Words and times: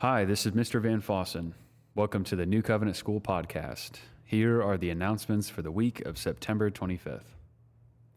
Hi, 0.00 0.26
this 0.26 0.44
is 0.44 0.52
Mr. 0.52 0.78
Van 0.78 1.00
Fossen. 1.00 1.54
Welcome 1.94 2.22
to 2.24 2.36
the 2.36 2.44
New 2.44 2.60
Covenant 2.60 2.98
School 2.98 3.18
podcast. 3.18 3.92
Here 4.26 4.62
are 4.62 4.76
the 4.76 4.90
announcements 4.90 5.48
for 5.48 5.62
the 5.62 5.70
week 5.70 6.02
of 6.04 6.18
September 6.18 6.70
25th. 6.70 7.22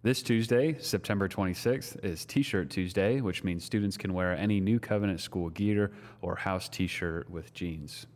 This 0.04 0.22
Tuesday, 0.22 0.78
September 0.78 1.30
26th, 1.30 2.04
is 2.04 2.26
T 2.26 2.42
shirt 2.42 2.70
Tuesday, 2.70 3.22
which 3.22 3.46
means 3.46 3.64
students 3.64 3.96
can 3.96 4.14
wear 4.14 4.36
any 4.36 4.60
New 4.60 4.78
Covenant 4.78 5.22
School 5.22 5.48
gear 5.52 5.94
or 6.22 6.36
house 6.36 6.68
t 6.68 6.86
shirt 6.86 7.30
with 7.30 7.54
jeans. 7.54 8.08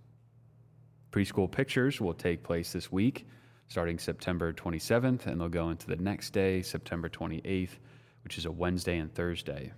Preschool 1.13 1.49
pictures 1.49 2.01
will 2.01 2.13
take 2.13 2.43
place 2.43 2.73
this 2.73 2.91
week, 2.91 3.25
starting 3.69 3.97
September 3.97 4.51
27th, 4.51 5.25
and 5.25 5.39
they'll 5.39 5.47
go 5.47 5.69
into 5.69 5.87
the 5.87 5.95
next 5.95 6.31
day, 6.31 6.61
September 6.61 7.07
28th, 7.07 7.77
which 8.25 8.37
is 8.37 8.45
a 8.45 8.51
Wednesday 8.51 8.97
and 8.97 9.15
Thursday. 9.15 9.71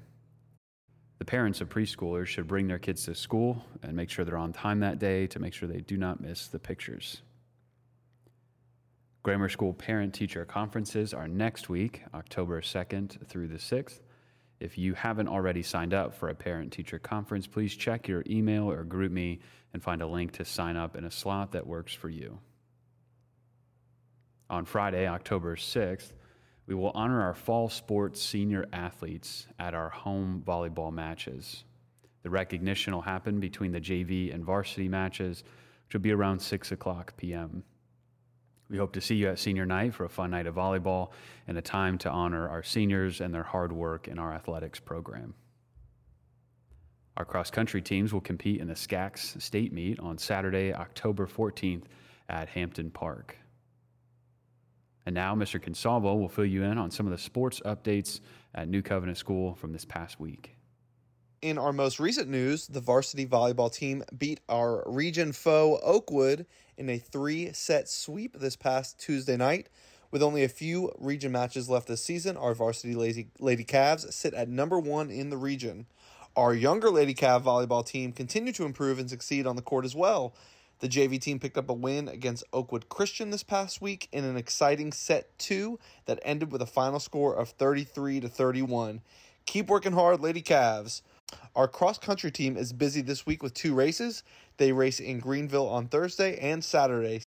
The 1.18 1.26
parents 1.26 1.62
of 1.62 1.70
preschoolers 1.70 2.28
should 2.28 2.48
bring 2.48 2.68
their 2.68 2.80
kids 2.80 3.06
to 3.06 3.16
school 3.16 3.64
and 3.82 3.96
make 3.96 4.10
sure 4.10 4.26
they're 4.26 4.38
on 4.38 4.54
time 4.54 4.82
that 4.82 5.00
day 5.00 5.28
to 5.28 5.40
make 5.40 5.54
sure 5.54 5.68
they 5.68 5.82
do 5.82 5.98
not 5.98 6.20
miss 6.20 6.48
the 6.48 6.60
pictures. 6.60 7.22
Grammar 9.24 9.50
School 9.50 9.74
Parent 9.74 10.14
Teacher 10.14 10.46
Conferences 10.46 11.14
are 11.14 11.28
next 11.28 11.70
week, 11.70 12.04
October 12.14 12.62
2nd 12.62 13.28
through 13.28 13.48
the 13.48 13.58
6th. 13.58 14.02
If 14.60 14.78
you 14.78 14.94
haven't 14.94 15.28
already 15.28 15.64
signed 15.64 15.94
up 15.94 16.14
for 16.14 16.30
a 16.30 16.36
parent 16.36 16.72
teacher 16.72 17.00
conference, 17.00 17.48
please 17.48 17.76
check 17.76 18.08
your 18.08 18.24
email 18.28 18.70
or 18.70 18.86
GroupMe 18.86 19.40
and 19.74 19.84
find 19.84 20.02
a 20.02 20.08
link 20.08 20.34
to 20.34 20.46
sign 20.46 20.78
up 20.78 20.96
in 20.96 21.06
a 21.06 21.12
slot 21.12 21.54
that 21.54 21.66
works 21.66 21.94
for 21.94 22.08
you. 22.08 22.40
On 24.50 24.64
Friday, 24.64 25.08
October 25.08 25.56
6th, 25.56 26.12
we 26.68 26.76
will 26.76 26.92
honor 26.96 27.22
our 27.22 27.36
fall 27.36 27.70
sports 27.70 28.22
senior 28.22 28.66
athletes 28.74 29.48
at 29.60 29.74
our 29.74 29.90
home 29.90 30.44
volleyball 30.46 30.92
matches. 30.92 31.64
The 32.24 32.30
recognition 32.30 32.94
will 32.94 33.02
happen 33.02 33.40
between 33.40 33.72
the 33.72 33.80
JV 33.80 34.34
and 34.34 34.44
varsity 34.44 34.90
matches, 34.90 35.44
which 35.86 35.94
will 35.94 36.02
be 36.02 36.12
around 36.12 36.40
6 36.40 36.72
o'clock 36.72 37.16
p.m. 37.18 37.64
We 38.68 38.78
hope 38.78 38.94
to 38.94 39.02
see 39.02 39.16
you 39.16 39.30
at 39.30 39.38
senior 39.38 39.68
night 39.68 39.94
for 39.94 40.06
a 40.06 40.10
fun 40.10 40.32
night 40.32 40.48
of 40.48 40.56
volleyball 40.56 41.12
and 41.48 41.56
a 41.56 41.62
time 41.62 42.00
to 42.00 42.10
honor 42.10 42.50
our 42.50 42.64
seniors 42.64 43.22
and 43.22 43.32
their 43.32 43.44
hard 43.44 43.72
work 43.72 44.08
in 44.08 44.18
our 44.18 44.34
athletics 44.34 44.80
program. 44.80 45.36
Our 47.16 47.26
cross 47.26 47.52
country 47.52 47.82
teams 47.82 48.12
will 48.12 48.22
compete 48.22 48.60
in 48.60 48.68
the 48.68 48.74
SCAX 48.74 49.40
state 49.42 49.72
meet 49.72 50.00
on 50.00 50.18
Saturday, 50.18 50.74
October 50.74 51.28
14th 51.28 51.84
at 52.28 52.50
Hampton 52.50 52.90
Park. 52.90 53.38
And 55.06 55.14
now, 55.14 55.36
Mr. 55.36 55.62
Consalvo 55.62 56.20
will 56.20 56.30
fill 56.30 56.46
you 56.46 56.64
in 56.64 56.78
on 56.78 56.90
some 56.90 57.06
of 57.06 57.12
the 57.12 57.18
sports 57.18 57.60
updates 57.66 58.22
at 58.56 58.68
New 58.68 58.82
Covenant 58.82 59.18
School 59.18 59.54
from 59.54 59.72
this 59.72 59.86
past 59.86 60.20
week. 60.20 60.56
In 61.42 61.60
our 61.60 61.72
most 61.72 62.00
recent 62.00 62.28
news, 62.28 62.66
the 62.66 62.80
varsity 62.80 63.28
volleyball 63.28 63.72
team 63.72 64.04
beat 64.18 64.40
our 64.50 64.84
region 64.88 65.32
foe 65.32 65.80
Oakwood 65.84 66.48
in 66.76 66.90
a 66.90 66.98
three 66.98 67.54
set 67.54 67.88
sweep 67.88 68.40
this 68.40 68.56
past 68.56 69.00
Tuesday 69.00 69.38
night. 69.38 69.70
With 70.10 70.24
only 70.24 70.44
a 70.44 70.50
few 70.50 70.92
region 70.98 71.32
matches 71.32 71.70
left 71.70 71.88
this 71.88 72.04
season, 72.04 72.36
our 72.36 72.56
varsity 72.56 72.96
Lady, 72.96 73.28
Lady 73.40 73.64
Cavs 73.64 74.12
sit 74.12 74.34
at 74.34 74.50
number 74.50 74.80
one 74.80 75.12
in 75.12 75.30
the 75.30 75.38
region. 75.38 75.86
Our 76.36 76.54
younger 76.54 76.90
Lady 76.90 77.14
Cav 77.14 77.44
volleyball 77.44 77.86
team 77.86 78.12
continue 78.12 78.54
to 78.54 78.66
improve 78.66 78.98
and 78.98 79.10
succeed 79.10 79.46
on 79.46 79.56
the 79.56 79.62
court 79.62 79.86
as 79.86 79.96
well. 79.96 80.34
The 80.80 80.90
JV 80.90 81.20
team 81.20 81.40
picked 81.40 81.58
up 81.58 81.70
a 81.70 81.74
win 81.74 82.08
against 82.08 82.44
Oakwood 82.52 82.90
Christian 82.90 83.30
this 83.30 83.44
past 83.44 83.82
week 83.82 84.10
in 84.12 84.26
an 84.26 84.36
exciting 84.36 84.92
set 84.92 85.38
two 85.40 85.80
that 86.06 86.20
ended 86.24 86.52
with 86.52 86.62
a 86.62 86.66
final 86.66 87.00
score 87.00 87.34
of 87.36 87.50
33 87.50 88.20
to 88.20 88.28
31. 88.28 89.02
Keep 89.46 89.68
working 89.68 89.94
hard, 89.94 90.20
Lady 90.20 90.42
Cavs. 90.42 91.02
Our 91.56 91.68
cross 91.68 91.98
country 91.98 92.32
team 92.32 92.58
is 92.58 92.74
busy 92.74 93.02
this 93.02 93.26
week 93.26 93.42
with 93.42 93.54
two 93.54 93.74
races. 93.74 94.24
They 94.58 94.72
race 94.72 95.00
in 95.00 95.20
Greenville 95.20 95.68
on 95.68 95.88
Thursday 95.88 96.38
and 96.40 96.64
Saturday. 96.64 97.22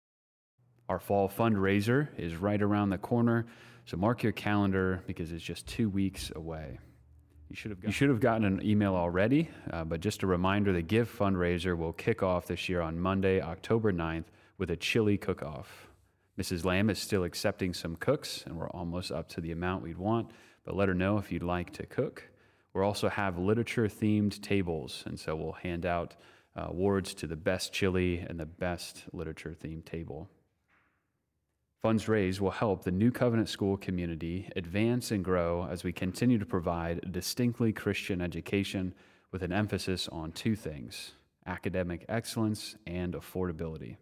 Our 0.87 0.99
fall 0.99 1.29
fundraiser 1.29 2.07
is 2.17 2.35
right 2.35 2.61
around 2.61 2.89
the 2.89 2.97
corner, 2.97 3.45
so 3.85 3.97
mark 3.97 4.23
your 4.23 4.31
calendar 4.31 5.03
because 5.05 5.31
it's 5.31 5.43
just 5.43 5.67
two 5.67 5.89
weeks 5.89 6.31
away. 6.35 6.79
You 7.49 7.55
should 7.55 7.71
have, 7.71 7.83
you 7.83 7.91
should 7.91 8.09
have 8.09 8.19
gotten 8.19 8.45
an 8.45 8.61
email 8.63 8.93
already, 8.93 9.49
uh, 9.71 9.83
but 9.83 10.01
just 10.01 10.21
a 10.21 10.27
reminder 10.27 10.71
the 10.71 10.83
Give 10.83 11.11
fundraiser 11.11 11.75
will 11.75 11.93
kick 11.93 12.21
off 12.21 12.45
this 12.45 12.69
year 12.69 12.79
on 12.79 12.99
Monday, 12.99 13.41
October 13.41 13.91
9th, 13.91 14.25
with 14.59 14.69
a 14.69 14.75
chili 14.75 15.17
cook 15.17 15.41
off. 15.41 15.87
Mrs. 16.39 16.63
Lamb 16.63 16.91
is 16.91 16.99
still 16.99 17.23
accepting 17.23 17.73
some 17.73 17.95
cooks, 17.95 18.43
and 18.45 18.55
we're 18.55 18.69
almost 18.69 19.11
up 19.11 19.29
to 19.29 19.41
the 19.41 19.51
amount 19.51 19.81
we'd 19.81 19.97
want, 19.97 20.29
but 20.63 20.75
let 20.75 20.89
her 20.89 20.93
know 20.93 21.17
if 21.17 21.31
you'd 21.31 21.41
like 21.41 21.73
to 21.73 21.87
cook. 21.87 22.23
We'll 22.73 22.83
also 22.83 23.09
have 23.09 23.39
literature 23.39 23.87
themed 23.87 24.39
tables, 24.41 25.03
and 25.07 25.19
so 25.19 25.35
we'll 25.35 25.53
hand 25.53 25.87
out 25.87 26.15
uh, 26.55 26.67
awards 26.67 27.15
to 27.15 27.27
the 27.27 27.35
best 27.35 27.73
chili 27.73 28.19
and 28.19 28.39
the 28.39 28.45
best 28.45 29.05
literature 29.11 29.55
themed 29.59 29.85
table. 29.85 30.29
Funds 31.81 32.09
raised 32.09 32.41
will 32.41 32.51
help 32.51 32.83
the 32.83 32.91
New 32.91 33.09
Covenant 33.09 33.47
School 33.47 33.77
community 33.77 34.49
advance 34.57 35.11
and 35.11 35.23
grow 35.23 35.65
as 35.71 35.81
we 35.81 35.93
continue 35.93 36.37
to 36.37 36.45
provide 36.45 36.99
a 37.03 37.07
distinctly 37.07 37.71
Christian 37.71 38.19
education 38.19 38.93
with 39.31 39.43
an 39.43 39.53
emphasis 39.53 40.09
on 40.09 40.33
two 40.33 40.57
things 40.57 41.13
academic 41.45 42.03
excellence 42.09 42.75
and 42.85 43.13
affordability. 43.13 43.95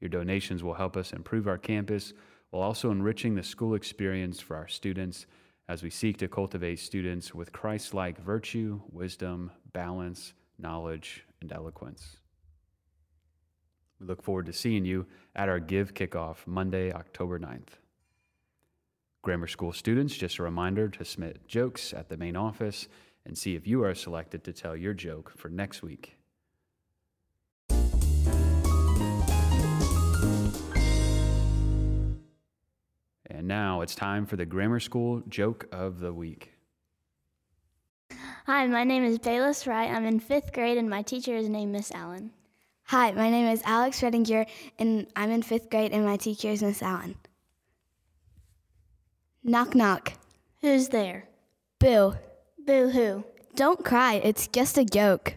Your 0.00 0.08
donations 0.08 0.64
will 0.64 0.74
help 0.74 0.96
us 0.96 1.12
improve 1.12 1.46
our 1.46 1.56
campus 1.56 2.12
while 2.50 2.62
also 2.62 2.90
enriching 2.90 3.36
the 3.36 3.42
school 3.42 3.76
experience 3.76 4.40
for 4.40 4.56
our 4.56 4.66
students 4.66 5.26
as 5.68 5.84
we 5.84 5.90
seek 5.90 6.18
to 6.18 6.28
cultivate 6.28 6.80
students 6.80 7.32
with 7.32 7.52
Christ 7.52 7.94
like 7.94 8.18
virtue, 8.18 8.80
wisdom, 8.90 9.52
balance, 9.72 10.34
knowledge, 10.58 11.24
and 11.40 11.52
eloquence. 11.52 12.16
We 14.00 14.06
look 14.06 14.22
forward 14.22 14.46
to 14.46 14.52
seeing 14.52 14.84
you 14.84 15.06
at 15.34 15.48
our 15.48 15.58
Give 15.58 15.94
Kickoff 15.94 16.46
Monday, 16.46 16.92
October 16.92 17.38
9th. 17.38 17.78
Grammar 19.22 19.46
School 19.46 19.72
students, 19.72 20.14
just 20.14 20.38
a 20.38 20.42
reminder 20.42 20.88
to 20.88 21.04
submit 21.04 21.46
jokes 21.48 21.92
at 21.92 22.08
the 22.08 22.16
main 22.16 22.36
office 22.36 22.88
and 23.24 23.36
see 23.36 23.56
if 23.56 23.66
you 23.66 23.82
are 23.82 23.94
selected 23.94 24.44
to 24.44 24.52
tell 24.52 24.76
your 24.76 24.94
joke 24.94 25.32
for 25.36 25.48
next 25.48 25.82
week. 25.82 26.16
And 33.28 33.48
now 33.48 33.80
it's 33.80 33.94
time 33.94 34.26
for 34.26 34.36
the 34.36 34.46
Grammar 34.46 34.80
School 34.80 35.22
Joke 35.28 35.66
of 35.72 35.98
the 36.00 36.12
Week. 36.12 36.52
Hi, 38.46 38.66
my 38.68 38.84
name 38.84 39.02
is 39.02 39.18
Bayless 39.18 39.66
Wright. 39.66 39.90
I'm 39.90 40.04
in 40.04 40.20
fifth 40.20 40.52
grade, 40.52 40.78
and 40.78 40.88
my 40.88 41.02
teacher 41.02 41.34
is 41.34 41.48
named 41.48 41.72
Miss 41.72 41.90
Allen. 41.90 42.30
Hi, 42.90 43.10
my 43.10 43.30
name 43.30 43.48
is 43.48 43.62
Alex 43.64 44.00
Redinger, 44.00 44.46
and 44.78 45.08
I'm 45.16 45.32
in 45.32 45.42
fifth 45.42 45.70
grade, 45.70 45.90
and 45.90 46.04
my 46.04 46.16
teacher 46.16 46.50
is 46.50 46.62
Miss 46.62 46.80
Allen. 46.80 47.16
Knock, 49.42 49.74
knock. 49.74 50.12
Who's 50.60 50.90
there? 50.90 51.28
Boo. 51.80 52.14
Boo 52.64 52.90
hoo. 52.90 53.24
Don't 53.56 53.84
cry, 53.84 54.20
it's 54.22 54.46
just 54.46 54.78
a 54.78 54.84
joke. 54.84 55.34